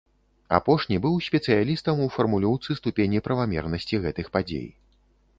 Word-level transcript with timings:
Апошні 0.59 0.95
быў 1.03 1.17
спецыялістам 1.25 2.01
у 2.05 2.07
фармулёўцы 2.15 2.77
ступені 2.79 3.21
правамернасці 3.27 4.01
гэтых 4.07 4.31
падзей. 4.39 4.65